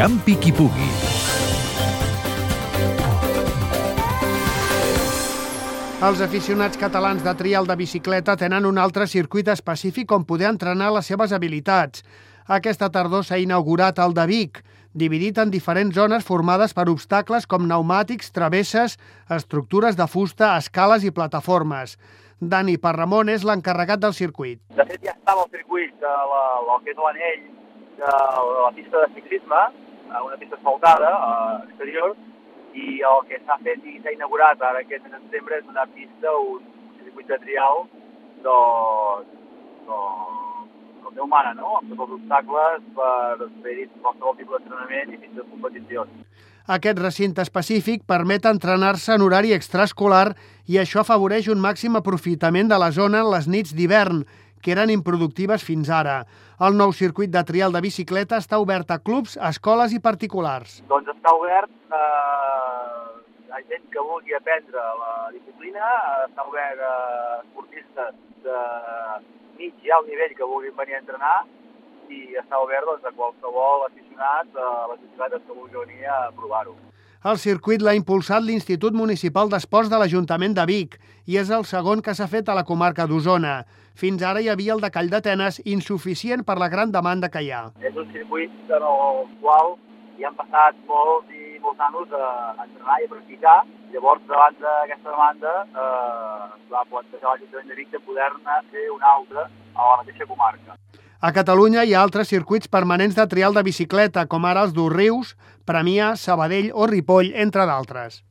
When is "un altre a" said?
98.96-99.90